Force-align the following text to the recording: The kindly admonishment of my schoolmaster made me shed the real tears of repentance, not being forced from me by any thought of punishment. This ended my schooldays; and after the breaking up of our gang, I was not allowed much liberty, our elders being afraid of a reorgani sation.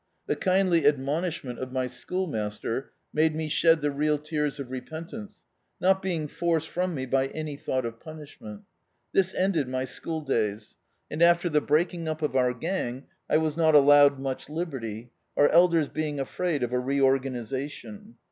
The 0.25 0.35
kindly 0.35 0.87
admonishment 0.87 1.59
of 1.59 1.71
my 1.71 1.85
schoolmaster 1.85 2.91
made 3.13 3.35
me 3.35 3.47
shed 3.49 3.81
the 3.81 3.91
real 3.91 4.17
tears 4.17 4.59
of 4.59 4.71
repentance, 4.71 5.43
not 5.79 6.01
being 6.01 6.27
forced 6.27 6.69
from 6.69 6.95
me 6.95 7.05
by 7.05 7.27
any 7.27 7.55
thought 7.55 7.85
of 7.85 7.99
punishment. 7.99 8.63
This 9.13 9.35
ended 9.35 9.67
my 9.67 9.85
schooldays; 9.85 10.75
and 11.11 11.21
after 11.21 11.49
the 11.49 11.61
breaking 11.61 12.07
up 12.07 12.23
of 12.23 12.35
our 12.35 12.51
gang, 12.55 13.03
I 13.29 13.37
was 13.37 13.55
not 13.55 13.75
allowed 13.75 14.17
much 14.17 14.49
liberty, 14.49 15.11
our 15.37 15.49
elders 15.49 15.87
being 15.87 16.19
afraid 16.19 16.63
of 16.63 16.73
a 16.73 16.79
reorgani 16.81 17.41
sation. 17.41 18.15